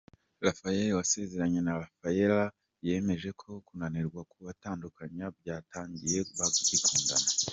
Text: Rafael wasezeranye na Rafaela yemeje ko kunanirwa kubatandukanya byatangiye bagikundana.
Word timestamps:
Rafael 0.45 0.87
wasezeranye 0.99 1.59
na 1.63 1.73
Rafaela 1.81 2.41
yemeje 2.87 3.29
ko 3.41 3.47
kunanirwa 3.65 4.21
kubatandukanya 4.31 5.25
byatangiye 5.39 6.19
bagikundana. 6.37 7.27